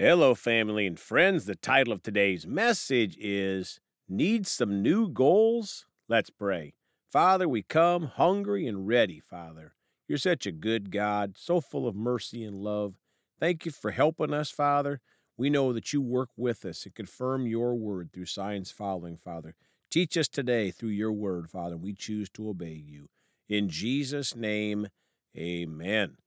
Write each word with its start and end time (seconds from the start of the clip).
Hello, 0.00 0.32
family 0.32 0.86
and 0.86 0.96
friends. 0.96 1.44
The 1.44 1.56
title 1.56 1.92
of 1.92 2.04
today's 2.04 2.46
message 2.46 3.16
is 3.18 3.80
Need 4.08 4.46
Some 4.46 4.80
New 4.80 5.08
Goals? 5.08 5.86
Let's 6.08 6.30
pray. 6.30 6.74
Father, 7.10 7.48
we 7.48 7.64
come 7.64 8.04
hungry 8.04 8.68
and 8.68 8.86
ready, 8.86 9.18
Father. 9.18 9.74
You're 10.06 10.18
such 10.18 10.46
a 10.46 10.52
good 10.52 10.92
God, 10.92 11.34
so 11.36 11.60
full 11.60 11.88
of 11.88 11.96
mercy 11.96 12.44
and 12.44 12.62
love. 12.62 12.94
Thank 13.40 13.66
you 13.66 13.72
for 13.72 13.90
helping 13.90 14.32
us, 14.32 14.52
Father. 14.52 15.00
We 15.36 15.50
know 15.50 15.72
that 15.72 15.92
you 15.92 16.00
work 16.00 16.28
with 16.36 16.64
us 16.64 16.84
and 16.84 16.94
confirm 16.94 17.48
your 17.48 17.74
word 17.74 18.12
through 18.12 18.26
signs 18.26 18.70
following, 18.70 19.16
Father. 19.16 19.56
Teach 19.90 20.16
us 20.16 20.28
today 20.28 20.70
through 20.70 20.90
your 20.90 21.12
word, 21.12 21.50
Father. 21.50 21.76
We 21.76 21.92
choose 21.92 22.28
to 22.34 22.48
obey 22.48 22.80
you. 22.86 23.08
In 23.48 23.68
Jesus' 23.68 24.36
name, 24.36 24.90
amen. 25.36 26.18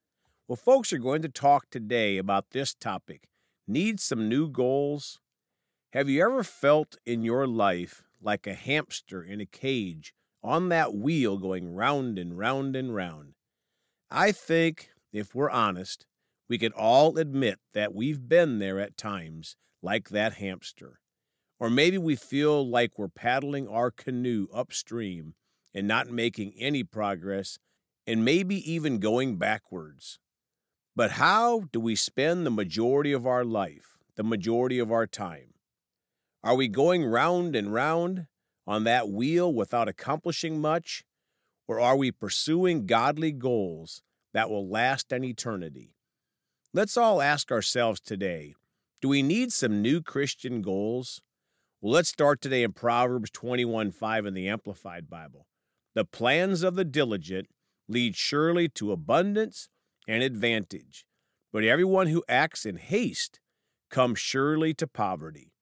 Well, 0.45 0.57
folks 0.57 0.91
are 0.91 0.97
going 0.97 1.21
to 1.21 1.29
talk 1.29 1.69
today 1.69 2.17
about 2.17 2.49
this 2.51 2.73
topic 2.73 3.29
need 3.71 3.99
some 3.99 4.27
new 4.27 4.49
goals? 4.49 5.19
Have 5.93 6.09
you 6.09 6.23
ever 6.23 6.43
felt 6.43 6.97
in 7.05 7.23
your 7.23 7.47
life 7.47 8.03
like 8.21 8.45
a 8.45 8.53
hamster 8.53 9.23
in 9.23 9.41
a 9.41 9.45
cage 9.45 10.13
on 10.43 10.69
that 10.69 10.93
wheel 10.93 11.37
going 11.37 11.73
round 11.73 12.19
and 12.19 12.37
round 12.37 12.75
and 12.75 12.93
round? 12.93 13.33
I 14.09 14.31
think, 14.31 14.89
if 15.13 15.33
we're 15.33 15.49
honest, 15.49 16.05
we 16.49 16.57
can 16.57 16.73
all 16.73 17.17
admit 17.17 17.59
that 17.73 17.93
we've 17.93 18.27
been 18.27 18.59
there 18.59 18.79
at 18.79 18.97
times 18.97 19.55
like 19.81 20.09
that 20.09 20.33
hamster. 20.33 20.99
Or 21.59 21.69
maybe 21.69 21.97
we 21.97 22.15
feel 22.15 22.67
like 22.67 22.97
we're 22.97 23.07
paddling 23.07 23.67
our 23.67 23.91
canoe 23.91 24.47
upstream 24.53 25.35
and 25.73 25.87
not 25.87 26.09
making 26.09 26.53
any 26.57 26.83
progress, 26.83 27.57
and 28.05 28.25
maybe 28.25 28.55
even 28.69 28.99
going 28.99 29.37
backwards. 29.37 30.19
But 30.95 31.11
how 31.11 31.61
do 31.71 31.79
we 31.79 31.95
spend 31.95 32.45
the 32.45 32.51
majority 32.51 33.13
of 33.13 33.25
our 33.25 33.45
life, 33.45 33.97
the 34.15 34.23
majority 34.23 34.77
of 34.77 34.91
our 34.91 35.07
time? 35.07 35.53
Are 36.43 36.55
we 36.55 36.67
going 36.67 37.05
round 37.05 37.55
and 37.55 37.73
round 37.73 38.27
on 38.67 38.83
that 38.83 39.09
wheel 39.09 39.53
without 39.53 39.87
accomplishing 39.87 40.59
much? 40.59 41.03
Or 41.67 41.79
are 41.79 41.95
we 41.95 42.11
pursuing 42.11 42.85
godly 42.85 43.31
goals 43.31 44.01
that 44.33 44.49
will 44.49 44.67
last 44.67 45.13
an 45.13 45.23
eternity? 45.23 45.95
Let's 46.73 46.97
all 46.97 47.21
ask 47.21 47.51
ourselves 47.51 48.01
today 48.01 48.55
do 49.01 49.09
we 49.09 49.23
need 49.23 49.51
some 49.51 49.81
new 49.81 50.01
Christian 50.01 50.61
goals? 50.61 51.21
Well, 51.81 51.93
let's 51.93 52.09
start 52.09 52.39
today 52.39 52.61
in 52.61 52.73
Proverbs 52.73 53.31
21 53.31 53.91
5 53.91 54.25
in 54.25 54.33
the 54.33 54.47
Amplified 54.47 55.09
Bible. 55.09 55.47
The 55.95 56.05
plans 56.05 56.61
of 56.63 56.75
the 56.75 56.85
diligent 56.85 57.47
lead 57.87 58.15
surely 58.15 58.69
to 58.69 58.91
abundance 58.91 59.69
and 60.07 60.23
advantage, 60.23 61.05
but 61.51 61.63
everyone 61.63 62.07
who 62.07 62.23
acts 62.27 62.65
in 62.65 62.77
haste 62.77 63.39
comes 63.89 64.19
surely 64.19 64.73
to 64.73 64.87
poverty. 64.87 65.53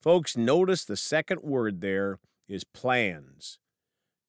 Folks, 0.00 0.36
notice 0.36 0.84
the 0.84 0.96
second 0.96 1.42
word 1.42 1.80
there 1.80 2.18
is 2.48 2.64
plans. 2.64 3.58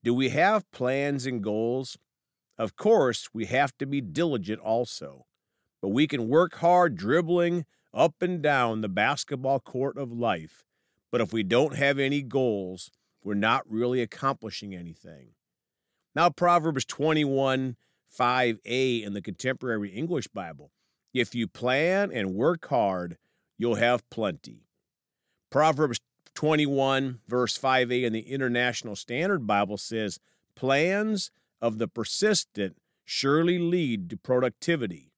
Do 0.03 0.13
we 0.13 0.29
have 0.29 0.69
plans 0.71 1.25
and 1.25 1.43
goals? 1.43 1.97
Of 2.57 2.75
course, 2.75 3.29
we 3.33 3.45
have 3.45 3.77
to 3.77 3.85
be 3.85 4.01
diligent 4.01 4.59
also, 4.61 5.25
but 5.81 5.89
we 5.89 6.07
can 6.07 6.27
work 6.27 6.55
hard 6.55 6.95
dribbling 6.95 7.65
up 7.93 8.21
and 8.21 8.41
down 8.41 8.81
the 8.81 8.89
basketball 8.89 9.59
court 9.59 9.97
of 9.97 10.11
life. 10.11 10.63
But 11.11 11.21
if 11.21 11.33
we 11.33 11.43
don't 11.43 11.75
have 11.75 11.97
any 11.97 12.21
goals, 12.21 12.91
we're 13.23 13.33
not 13.33 13.69
really 13.69 14.01
accomplishing 14.01 14.75
anything. 14.75 15.29
Now, 16.15 16.29
Proverbs 16.29 16.85
21 16.85 17.75
5a 18.17 19.03
in 19.03 19.13
the 19.13 19.21
Contemporary 19.21 19.89
English 19.89 20.27
Bible. 20.27 20.71
If 21.13 21.33
you 21.33 21.47
plan 21.47 22.11
and 22.11 22.35
work 22.35 22.67
hard, 22.67 23.17
you'll 23.57 23.75
have 23.75 24.09
plenty. 24.09 24.67
Proverbs 25.49 25.99
21, 26.35 27.19
verse 27.27 27.57
5a 27.57 28.03
in 28.03 28.13
the 28.13 28.31
International 28.31 28.95
Standard 28.95 29.45
Bible 29.47 29.77
says, 29.77 30.19
Plans 30.55 31.31
of 31.61 31.77
the 31.77 31.87
persistent 31.87 32.77
surely 33.03 33.57
lead 33.57 34.09
to 34.09 34.17
productivity. 34.17 35.11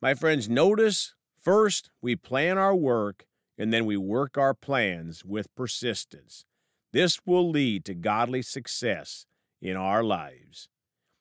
My 0.00 0.14
friends, 0.14 0.48
notice 0.48 1.14
first 1.40 1.90
we 2.02 2.16
plan 2.16 2.58
our 2.58 2.74
work 2.74 3.26
and 3.56 3.72
then 3.72 3.86
we 3.86 3.96
work 3.96 4.36
our 4.36 4.54
plans 4.54 5.24
with 5.24 5.54
persistence. 5.54 6.44
This 6.92 7.20
will 7.24 7.48
lead 7.48 7.84
to 7.86 7.94
godly 7.94 8.42
success 8.42 9.26
in 9.60 9.76
our 9.76 10.04
lives. 10.04 10.68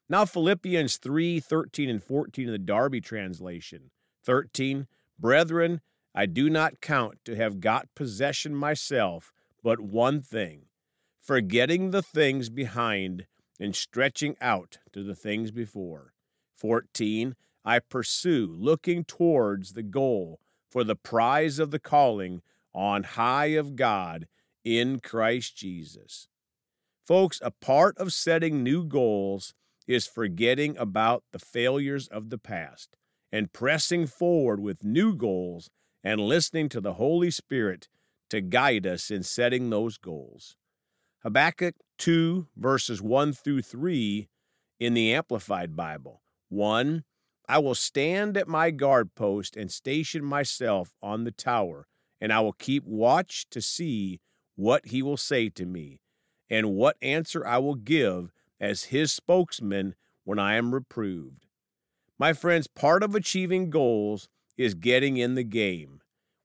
Now, 0.10 0.26
Philippians 0.26 0.98
3 0.98 1.40
13 1.40 1.90
and 1.90 2.04
14 2.04 2.46
in 2.46 2.52
the 2.52 2.60
Darby 2.60 3.02
translation. 3.02 3.92
13, 4.26 4.88
Brethren, 5.20 5.82
I 6.16 6.26
do 6.26 6.50
not 6.50 6.82
count 6.82 7.20
to 7.26 7.36
have 7.36 7.60
got 7.60 7.94
possession 7.96 8.56
myself, 8.56 9.32
but 9.64 9.80
one 9.80 10.22
thing, 10.22 10.66
forgetting 11.22 11.92
the 11.92 12.02
things 12.02 12.50
behind 12.50 13.26
and 13.60 13.76
stretching 13.76 14.36
out 14.42 14.80
to 14.92 15.04
the 15.04 15.16
things 15.16 15.52
before. 15.52 16.14
14, 16.56 17.36
I 17.66 17.80
pursue, 17.80 18.56
looking 18.58 19.06
towards 19.06 19.74
the 19.74 19.84
goal 19.84 20.40
for 20.70 20.84
the 20.84 20.96
prize 20.96 21.60
of 21.60 21.72
the 21.72 21.80
calling 21.80 22.42
on 22.74 23.04
high 23.04 23.48
of 23.48 23.76
God 23.76 24.28
in 24.64 25.00
Christ 25.00 25.56
Jesus. 25.56 26.28
Folks, 27.06 27.40
a 27.44 27.52
part 27.52 27.98
of 27.98 28.14
setting 28.14 28.64
new 28.64 28.84
goals 28.84 29.54
is 29.88 30.08
forgetting 30.08 30.78
about 30.78 31.24
the 31.32 31.40
failures 31.40 32.08
of 32.08 32.30
the 32.30 32.38
past 32.38 32.96
and 33.32 33.52
pressing 33.52 34.08
forward 34.08 34.60
with 34.60 34.84
new 34.84 35.16
goals 35.16 35.70
and 36.04 36.22
listening 36.22 36.70
to 36.70 36.82
the 36.82 36.94
Holy 36.94 37.32
Spirit 37.32 37.88
to 38.30 38.42
guide 38.42 38.86
us 38.86 39.10
in 39.10 39.24
setting 39.24 39.70
those 39.70 39.98
goals. 39.98 40.56
Habakkuk 41.24 41.76
2, 41.98 42.48
verses 42.56 43.02
1 43.02 43.34
through 43.34 43.62
3 43.62 44.28
in 44.80 44.94
the 44.94 45.14
Amplified 45.14 45.76
Bible. 45.76 46.22
1. 46.50 47.04
I 47.48 47.60
will 47.60 47.76
stand 47.76 48.38
at 48.38 48.48
my 48.48 48.72
guard 48.72 49.16
post 49.16 49.56
and 49.56 49.72
station 49.72 50.24
myself 50.24 50.94
on 51.02 51.24
the 51.24 51.32
tower, 51.32 51.88
and 52.20 52.32
I 52.32 52.40
will 52.40 52.54
keep 52.54 52.86
watch 52.86 53.46
to 53.52 53.62
see 53.62 54.20
what 54.56 54.88
he 54.88 55.02
will 55.02 55.18
say 55.18 55.50
to 55.50 55.66
me, 55.66 56.02
and 56.50 56.74
what 56.74 56.98
answer 57.02 57.46
I 57.46 57.58
will 57.58 57.76
give 57.76 58.32
as 58.64 58.86
his 58.86 59.12
spokesman 59.12 59.94
when 60.24 60.40
I 60.40 60.56
am 60.56 60.74
reproved. 60.74 61.48
My 62.18 62.32
friends, 62.32 62.66
part 62.66 63.04
of 63.04 63.14
achieving 63.14 63.70
goals 63.70 64.30
is 64.58 64.74
getting 64.74 65.18
in 65.18 65.36
the 65.36 65.44
game. 65.44 66.00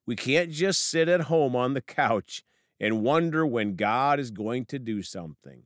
We 0.04 0.16
can't 0.16 0.50
just 0.50 0.82
sit 0.82 1.08
at 1.08 1.22
home 1.22 1.54
on 1.54 1.74
the 1.74 1.80
couch 1.80 2.42
and 2.80 3.04
wonder 3.04 3.46
when 3.46 3.76
God 3.76 4.18
is 4.18 4.32
going 4.32 4.64
to 4.66 4.80
do 4.80 5.00
something. 5.00 5.62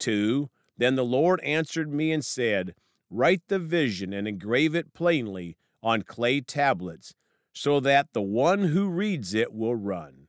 Two, 0.00 0.50
then 0.76 0.96
the 0.96 1.04
Lord 1.04 1.40
answered 1.42 1.92
me 1.92 2.10
and 2.10 2.24
said, 2.24 2.74
Write 3.08 3.42
the 3.46 3.60
vision 3.60 4.12
and 4.12 4.26
engrave 4.26 4.74
it 4.74 4.92
plainly 4.92 5.56
on 5.84 6.02
clay 6.02 6.40
tablets, 6.40 7.14
so 7.52 7.78
that 7.78 8.08
the 8.12 8.22
one 8.22 8.64
who 8.64 8.88
reads 8.88 9.34
it 9.34 9.52
will 9.52 9.76
run. 9.76 10.26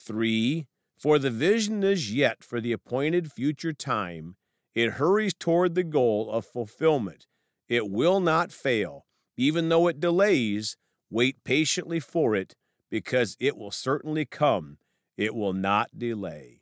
Three, 0.00 0.66
for 0.98 1.20
the 1.20 1.30
vision 1.30 1.84
is 1.84 2.12
yet 2.12 2.42
for 2.42 2.60
the 2.60 2.72
appointed 2.72 3.30
future 3.30 3.72
time, 3.72 4.34
it 4.76 4.92
hurries 4.92 5.32
toward 5.32 5.74
the 5.74 5.82
goal 5.82 6.30
of 6.30 6.44
fulfillment. 6.44 7.26
It 7.66 7.90
will 7.90 8.20
not 8.20 8.52
fail. 8.52 9.06
Even 9.38 9.70
though 9.70 9.88
it 9.88 10.00
delays, 10.00 10.76
wait 11.10 11.42
patiently 11.44 11.98
for 11.98 12.36
it, 12.36 12.54
because 12.90 13.38
it 13.40 13.56
will 13.56 13.70
certainly 13.70 14.26
come. 14.26 14.76
It 15.16 15.34
will 15.34 15.54
not 15.54 15.98
delay. 15.98 16.60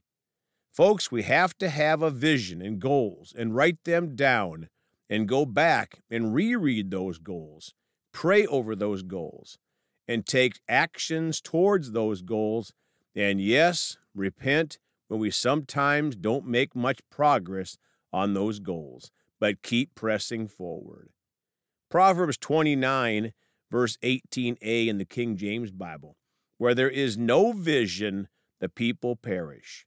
Folks, 0.72 1.10
we 1.10 1.24
have 1.24 1.58
to 1.58 1.68
have 1.68 2.02
a 2.02 2.10
vision 2.10 2.62
and 2.62 2.78
goals 2.78 3.34
and 3.36 3.54
write 3.54 3.82
them 3.84 4.14
down 4.14 4.68
and 5.10 5.28
go 5.28 5.44
back 5.44 6.00
and 6.08 6.32
reread 6.32 6.92
those 6.92 7.18
goals, 7.18 7.74
pray 8.12 8.46
over 8.46 8.76
those 8.76 9.02
goals, 9.02 9.58
and 10.06 10.24
take 10.24 10.60
actions 10.68 11.40
towards 11.40 11.90
those 11.90 12.22
goals. 12.22 12.72
And 13.16 13.40
yes, 13.40 13.98
repent 14.14 14.78
when 15.08 15.18
we 15.18 15.32
sometimes 15.32 16.14
don't 16.14 16.46
make 16.46 16.76
much 16.76 17.00
progress 17.10 17.76
on 18.14 18.32
those 18.32 18.60
goals, 18.60 19.10
but 19.40 19.62
keep 19.62 19.94
pressing 19.96 20.46
forward. 20.46 21.10
Proverbs 21.90 22.36
29, 22.38 23.32
verse 23.70 23.96
18a 24.02 24.86
in 24.86 24.98
the 24.98 25.04
King 25.04 25.36
James 25.36 25.72
Bible 25.72 26.16
Where 26.56 26.74
there 26.74 26.88
is 26.88 27.18
no 27.18 27.52
vision, 27.52 28.28
the 28.60 28.68
people 28.68 29.16
perish. 29.16 29.84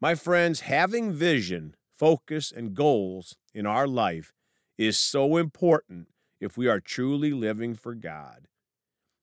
My 0.00 0.16
friends, 0.16 0.60
having 0.60 1.12
vision, 1.12 1.76
focus, 1.96 2.52
and 2.54 2.74
goals 2.74 3.36
in 3.54 3.66
our 3.66 3.86
life 3.86 4.32
is 4.76 4.98
so 4.98 5.36
important 5.36 6.08
if 6.40 6.56
we 6.58 6.66
are 6.66 6.80
truly 6.80 7.32
living 7.32 7.76
for 7.76 7.94
God. 7.94 8.48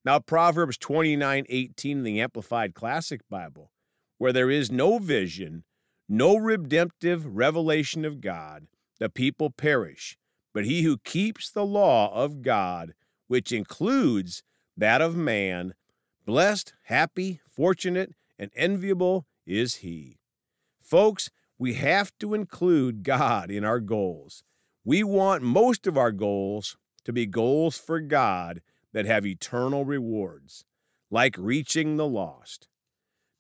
Now, 0.06 0.20
Proverbs 0.20 0.78
29 0.78 1.46
18 1.50 1.98
in 1.98 2.04
the 2.04 2.22
Amplified 2.22 2.74
Classic 2.74 3.22
Bible, 3.30 3.72
where 4.18 4.34
there 4.34 4.50
is 4.50 4.72
no 4.72 4.98
vision, 4.98 5.66
no 6.12 6.36
redemptive 6.36 7.38
revelation 7.38 8.04
of 8.04 8.20
God, 8.20 8.68
the 9.00 9.08
people 9.08 9.50
perish. 9.50 10.18
But 10.54 10.66
he 10.66 10.82
who 10.82 10.98
keeps 10.98 11.50
the 11.50 11.66
law 11.66 12.14
of 12.14 12.42
God, 12.42 12.94
which 13.28 13.54
includes 13.54 14.44
that 14.76 15.02
of 15.02 15.16
man, 15.16 15.74
Blessed, 16.26 16.74
happy, 16.84 17.40
fortunate, 17.50 18.14
and 18.38 18.52
enviable 18.58 19.26
is 19.46 19.76
he. 19.76 20.20
Folks, 20.82 21.30
we 21.58 21.76
have 21.76 22.12
to 22.20 22.34
include 22.34 23.04
God 23.04 23.50
in 23.50 23.64
our 23.64 23.80
goals. 23.80 24.44
We 24.84 25.06
want 25.06 25.44
most 25.44 25.88
of 25.88 25.98
our 25.98 26.12
goals 26.12 26.78
to 27.06 27.14
be 27.14 27.26
goals 27.26 27.78
for 27.78 28.02
God 28.02 28.62
that 28.92 29.06
have 29.06 29.26
eternal 29.26 29.86
rewards, 29.86 30.66
like 31.10 31.36
reaching 31.38 31.96
the 31.96 32.08
lost. 32.08 32.68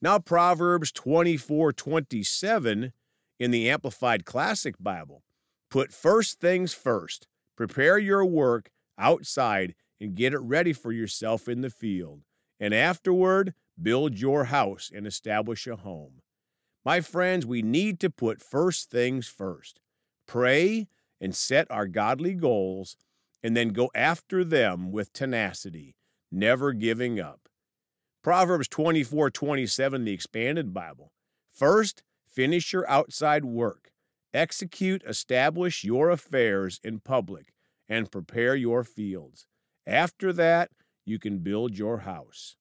Now, 0.01 0.17
Proverbs 0.17 0.91
24 0.91 1.73
27 1.73 2.93
in 3.39 3.51
the 3.51 3.69
Amplified 3.69 4.25
Classic 4.25 4.75
Bible 4.79 5.23
put 5.69 5.93
first 5.93 6.39
things 6.39 6.73
first. 6.73 7.27
Prepare 7.55 7.99
your 7.99 8.25
work 8.25 8.71
outside 8.97 9.75
and 9.99 10.15
get 10.15 10.33
it 10.33 10.39
ready 10.39 10.73
for 10.73 10.91
yourself 10.91 11.47
in 11.47 11.61
the 11.61 11.69
field. 11.69 12.21
And 12.59 12.73
afterward, 12.73 13.53
build 13.81 14.19
your 14.19 14.45
house 14.45 14.91
and 14.93 15.05
establish 15.05 15.67
a 15.67 15.75
home. 15.75 16.21
My 16.83 17.01
friends, 17.01 17.45
we 17.45 17.61
need 17.61 17.99
to 17.99 18.09
put 18.09 18.41
first 18.41 18.89
things 18.89 19.27
first. 19.27 19.79
Pray 20.27 20.87
and 21.19 21.35
set 21.35 21.69
our 21.69 21.85
godly 21.85 22.33
goals 22.33 22.97
and 23.43 23.55
then 23.55 23.69
go 23.69 23.91
after 23.93 24.43
them 24.43 24.91
with 24.91 25.13
tenacity, 25.13 25.95
never 26.31 26.73
giving 26.73 27.19
up. 27.19 27.40
Proverbs 28.23 28.67
24 28.67 29.31
27, 29.31 30.05
the 30.05 30.13
expanded 30.13 30.73
Bible. 30.73 31.11
First, 31.51 32.03
finish 32.27 32.71
your 32.71 32.87
outside 32.87 33.43
work. 33.43 33.91
Execute, 34.31 35.01
establish 35.07 35.83
your 35.83 36.11
affairs 36.11 36.79
in 36.83 36.99
public, 36.99 37.51
and 37.89 38.11
prepare 38.11 38.55
your 38.55 38.83
fields. 38.83 39.47
After 39.87 40.31
that, 40.33 40.69
you 41.03 41.17
can 41.17 41.39
build 41.39 41.75
your 41.75 41.99
house. 41.99 42.57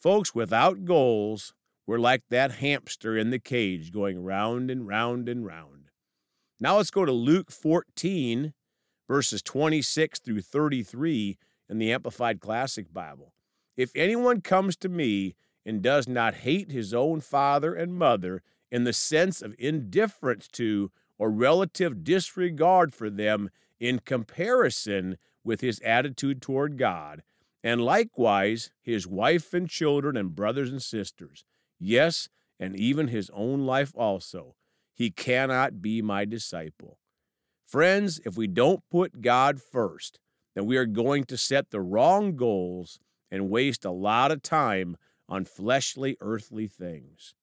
Folks, 0.00 0.34
without 0.34 0.86
goals, 0.86 1.52
we're 1.86 1.98
like 1.98 2.22
that 2.30 2.52
hamster 2.52 3.18
in 3.18 3.28
the 3.28 3.38
cage 3.38 3.92
going 3.92 4.24
round 4.24 4.70
and 4.70 4.88
round 4.88 5.28
and 5.28 5.44
round. 5.44 5.90
Now 6.58 6.78
let's 6.78 6.90
go 6.90 7.04
to 7.04 7.12
Luke 7.12 7.52
14, 7.52 8.54
verses 9.06 9.42
26 9.42 10.20
through 10.20 10.40
33 10.40 11.36
in 11.68 11.78
the 11.78 11.92
Amplified 11.92 12.40
Classic 12.40 12.90
Bible. 12.90 13.34
If 13.76 13.92
anyone 13.94 14.40
comes 14.40 14.76
to 14.76 14.88
me 14.88 15.34
and 15.64 15.82
does 15.82 16.08
not 16.08 16.34
hate 16.34 16.70
his 16.70 16.94
own 16.94 17.20
father 17.20 17.74
and 17.74 17.94
mother 17.94 18.42
in 18.70 18.84
the 18.84 18.92
sense 18.92 19.42
of 19.42 19.54
indifference 19.58 20.48
to 20.48 20.90
or 21.18 21.30
relative 21.30 22.04
disregard 22.04 22.94
for 22.94 23.10
them 23.10 23.50
in 23.78 23.98
comparison 24.00 25.18
with 25.44 25.60
his 25.60 25.80
attitude 25.80 26.42
toward 26.42 26.78
God, 26.78 27.22
and 27.62 27.80
likewise 27.80 28.70
his 28.82 29.06
wife 29.06 29.52
and 29.52 29.68
children 29.68 30.16
and 30.16 30.34
brothers 30.34 30.70
and 30.70 30.82
sisters, 30.82 31.44
yes, 31.78 32.28
and 32.58 32.76
even 32.76 33.08
his 33.08 33.30
own 33.34 33.66
life 33.66 33.92
also, 33.94 34.54
he 34.94 35.10
cannot 35.10 35.82
be 35.82 36.00
my 36.00 36.24
disciple. 36.24 36.98
Friends, 37.66 38.20
if 38.24 38.36
we 38.36 38.46
don't 38.46 38.82
put 38.90 39.20
God 39.20 39.60
first, 39.60 40.18
then 40.54 40.66
we 40.66 40.76
are 40.76 40.86
going 40.86 41.24
to 41.24 41.36
set 41.36 41.70
the 41.70 41.80
wrong 41.80 42.36
goals 42.36 42.98
and 43.30 43.50
waste 43.50 43.84
a 43.84 43.90
lot 43.90 44.30
of 44.30 44.42
time 44.42 44.96
on 45.28 45.44
fleshly, 45.44 46.16
earthly 46.20 46.66
things. 46.66 47.34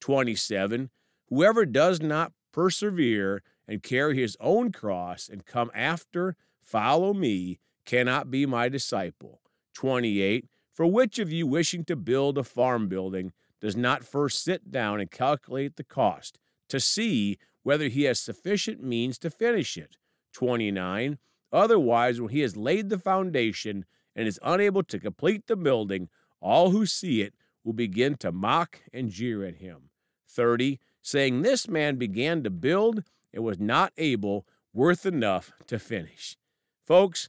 27. 0.00 0.90
Whoever 1.28 1.66
does 1.66 2.00
not 2.00 2.32
persevere 2.52 3.42
and 3.66 3.82
carry 3.82 4.16
his 4.16 4.36
own 4.40 4.72
cross 4.72 5.28
and 5.28 5.44
come 5.44 5.70
after, 5.74 6.36
follow 6.62 7.12
me, 7.12 7.58
cannot 7.84 8.30
be 8.30 8.46
my 8.46 8.68
disciple. 8.68 9.40
28. 9.74 10.46
For 10.72 10.86
which 10.86 11.18
of 11.18 11.32
you 11.32 11.46
wishing 11.46 11.84
to 11.84 11.96
build 11.96 12.38
a 12.38 12.44
farm 12.44 12.88
building 12.88 13.32
does 13.60 13.76
not 13.76 14.04
first 14.04 14.42
sit 14.42 14.70
down 14.70 15.00
and 15.00 15.10
calculate 15.10 15.76
the 15.76 15.84
cost 15.84 16.38
to 16.68 16.78
see 16.80 17.38
whether 17.62 17.88
he 17.88 18.04
has 18.04 18.20
sufficient 18.20 18.82
means 18.82 19.18
to 19.18 19.30
finish 19.30 19.76
it? 19.76 19.96
29. 20.32 21.18
Otherwise, 21.52 22.20
when 22.20 22.30
he 22.30 22.40
has 22.40 22.56
laid 22.56 22.88
the 22.88 22.98
foundation 22.98 23.84
and 24.18 24.26
is 24.26 24.40
unable 24.42 24.82
to 24.82 24.98
complete 24.98 25.46
the 25.46 25.54
building, 25.54 26.08
all 26.40 26.70
who 26.70 26.84
see 26.84 27.22
it 27.22 27.34
will 27.62 27.72
begin 27.72 28.16
to 28.16 28.32
mock 28.32 28.80
and 28.92 29.10
jeer 29.10 29.44
at 29.44 29.58
him. 29.58 29.90
30. 30.28 30.80
Saying, 31.00 31.42
This 31.42 31.68
man 31.68 31.96
began 31.96 32.42
to 32.42 32.50
build 32.50 33.04
and 33.32 33.44
was 33.44 33.60
not 33.60 33.92
able, 33.96 34.44
worth 34.74 35.06
enough 35.06 35.52
to 35.68 35.78
finish. 35.78 36.36
Folks, 36.84 37.28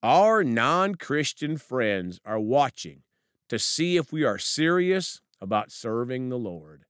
our 0.00 0.44
non 0.44 0.94
Christian 0.94 1.56
friends 1.56 2.20
are 2.24 2.38
watching 2.38 3.02
to 3.48 3.58
see 3.58 3.96
if 3.96 4.12
we 4.12 4.22
are 4.22 4.38
serious 4.38 5.20
about 5.40 5.72
serving 5.72 6.28
the 6.28 6.38
Lord. 6.38 6.84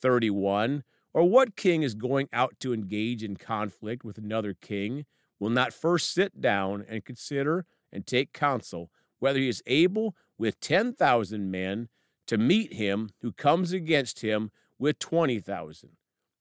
31. 0.00 0.84
Or 1.12 1.28
what 1.28 1.56
king 1.56 1.82
is 1.82 1.96
going 1.96 2.28
out 2.32 2.60
to 2.60 2.72
engage 2.72 3.24
in 3.24 3.36
conflict 3.36 4.04
with 4.04 4.18
another 4.18 4.54
king 4.54 5.04
will 5.40 5.50
not 5.50 5.72
first 5.72 6.14
sit 6.14 6.40
down 6.40 6.84
and 6.88 7.04
consider 7.04 7.66
and 7.94 8.06
take 8.06 8.32
counsel 8.32 8.90
whether 9.18 9.38
he 9.38 9.48
is 9.48 9.62
able 9.66 10.14
with 10.36 10.60
10,000 10.60 11.50
men 11.50 11.88
to 12.26 12.36
meet 12.36 12.74
him 12.74 13.10
who 13.22 13.32
comes 13.32 13.72
against 13.72 14.20
him 14.20 14.50
with 14.78 14.98
20,000. 14.98 15.90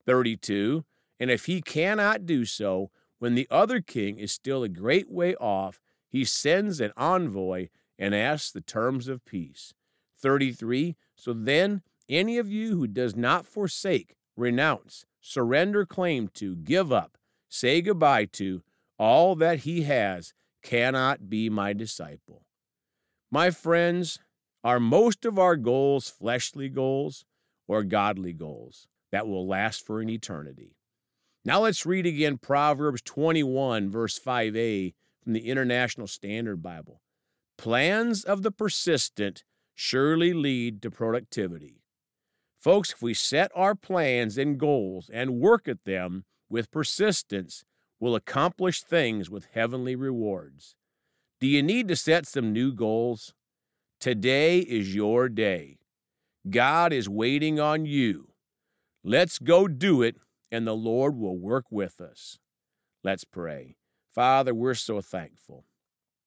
32. 0.06 0.84
And 1.20 1.32
if 1.32 1.46
he 1.46 1.62
cannot 1.62 2.26
do 2.26 2.44
so, 2.44 2.92
when 3.20 3.36
the 3.36 3.48
other 3.50 3.80
king 3.80 4.18
is 4.18 4.34
still 4.34 4.64
a 4.64 4.70
great 4.70 5.10
way 5.10 5.36
off, 5.36 5.80
he 6.10 6.26
sends 6.26 6.82
an 6.82 6.92
envoy 6.98 7.70
and 7.98 8.14
asks 8.14 8.52
the 8.52 8.60
terms 8.60 9.08
of 9.08 9.24
peace. 9.24 9.74
33. 10.20 10.98
So 11.16 11.32
then, 11.32 11.84
any 12.10 12.38
of 12.38 12.50
you 12.50 12.76
who 12.76 12.88
does 12.88 13.16
not 13.16 13.46
forsake, 13.46 14.16
renounce, 14.36 15.06
surrender 15.22 15.86
claim 15.86 16.28
to, 16.34 16.56
give 16.56 16.92
up, 16.92 17.18
say 17.48 17.82
goodbye 17.82 18.26
to 18.26 18.62
all 19.00 19.36
that 19.36 19.60
he 19.60 19.84
has 19.84 20.34
cannot 20.64 21.30
be 21.30 21.50
my 21.50 21.74
disciple. 21.74 22.46
My 23.30 23.52
friends, 23.52 24.20
are 24.64 24.80
most 24.80 25.26
of 25.26 25.38
our 25.38 25.58
goals 25.58 26.10
fleshly 26.10 26.70
goals 26.70 27.26
or 27.68 27.84
godly 27.84 28.32
goals 28.32 28.88
that 29.12 29.28
will 29.28 29.46
last 29.46 29.86
for 29.86 30.00
an 30.00 30.10
eternity? 30.10 30.78
Now 31.44 31.62
let's 31.62 31.86
read 31.86 32.06
again 32.06 32.38
Proverbs 32.38 33.02
21, 33.02 33.90
verse 33.90 34.18
5a 34.18 34.94
from 35.22 35.34
the 35.34 35.50
International 35.50 36.08
Standard 36.08 36.64
Bible. 36.64 37.02
Plans 37.58 38.24
of 38.24 38.44
the 38.44 38.52
persistent 38.52 39.44
surely 39.76 40.32
lead 40.32 40.82
to 40.82 40.90
productivity. 40.90 41.82
Folks, 42.62 42.94
if 42.94 43.02
we 43.02 43.14
set 43.14 43.52
our 43.54 43.76
plans 43.76 44.38
and 44.38 44.58
goals 44.58 45.10
and 45.12 45.42
work 45.42 45.68
at 45.68 45.84
them 45.84 46.24
with 46.50 46.72
persistence, 46.72 47.66
we'll 48.04 48.16
accomplish 48.16 48.84
things 48.84 49.30
with 49.30 49.48
heavenly 49.54 49.96
rewards. 49.96 50.76
Do 51.40 51.48
you 51.48 51.64
need 51.64 51.88
to 51.88 51.96
set 51.96 52.28
some 52.28 52.52
new 52.52 52.74
goals? 52.74 53.34
Today 53.98 54.60
is 54.60 54.94
your 54.94 55.30
day. 55.30 55.78
God 56.50 56.92
is 56.92 57.08
waiting 57.08 57.62
on 57.62 57.86
you. 57.86 58.34
Let's 59.06 59.40
go 59.40 59.70
do 59.70 60.02
it, 60.02 60.18
and 60.52 60.68
the 60.68 60.76
Lord 60.76 61.18
will 61.18 61.38
work 61.38 61.64
with 61.72 62.02
us. 62.02 62.40
Let's 63.06 63.24
pray. 63.24 63.78
Father, 64.14 64.54
we're 64.54 64.74
so 64.74 65.00
thankful. 65.00 65.64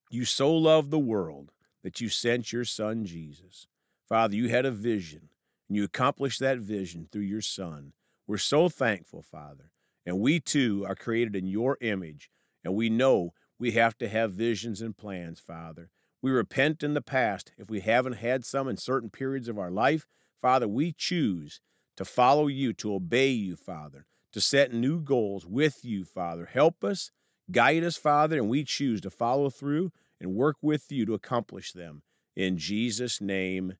You 0.09 0.25
so 0.25 0.51
loved 0.51 0.89
the 0.89 0.97
world 0.97 1.51
that 1.83 2.01
you 2.01 2.09
sent 2.09 2.51
your 2.51 2.65
Son, 2.65 3.05
Jesus. 3.05 3.67
Father, 4.09 4.35
you 4.35 4.49
had 4.49 4.65
a 4.65 4.71
vision, 4.71 5.29
and 5.69 5.77
you 5.77 5.83
accomplished 5.83 6.39
that 6.39 6.57
vision 6.57 7.07
through 7.11 7.21
your 7.21 7.41
Son. 7.41 7.93
We're 8.25 8.39
so 8.39 8.67
thankful, 8.67 9.21
Father. 9.21 9.69
And 10.07 10.19
we 10.19 10.39
too 10.39 10.83
are 10.87 10.95
created 10.95 11.35
in 11.35 11.45
your 11.45 11.77
image, 11.81 12.31
and 12.63 12.73
we 12.73 12.89
know 12.89 13.33
we 13.59 13.73
have 13.73 13.95
to 13.99 14.09
have 14.09 14.31
visions 14.33 14.81
and 14.81 14.97
plans, 14.97 15.39
Father. 15.39 15.91
We 16.23 16.31
repent 16.31 16.81
in 16.81 16.95
the 16.95 17.01
past 17.01 17.51
if 17.59 17.69
we 17.69 17.81
haven't 17.81 18.13
had 18.13 18.43
some 18.43 18.67
in 18.67 18.77
certain 18.77 19.11
periods 19.11 19.47
of 19.47 19.59
our 19.59 19.69
life. 19.69 20.07
Father, 20.41 20.67
we 20.67 20.91
choose 20.91 21.61
to 21.95 22.05
follow 22.05 22.47
you, 22.47 22.73
to 22.73 22.95
obey 22.95 23.29
you, 23.29 23.55
Father, 23.55 24.07
to 24.33 24.41
set 24.41 24.73
new 24.73 24.99
goals 24.99 25.45
with 25.45 25.85
you, 25.85 26.05
Father. 26.05 26.49
Help 26.51 26.83
us 26.83 27.11
Guide 27.49 27.83
us, 27.83 27.95
Father, 27.95 28.37
and 28.37 28.49
we 28.49 28.63
choose 28.63 28.99
to 29.01 29.09
follow 29.09 29.49
through 29.49 29.91
and 30.19 30.35
work 30.35 30.57
with 30.61 30.91
you 30.91 31.05
to 31.05 31.13
accomplish 31.13 31.71
them. 31.71 32.01
In 32.35 32.57
Jesus' 32.57 33.21
name, 33.21 33.75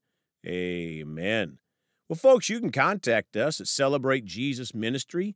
amen. 0.46 1.60
Well, 2.08 2.18
folks, 2.18 2.50
you 2.50 2.62
can 2.62 2.72
contact 2.72 3.36
us 3.36 3.60
at 3.60 3.68
Celebrate 3.68 4.24
Jesus 4.24 4.74
Ministry 4.74 5.36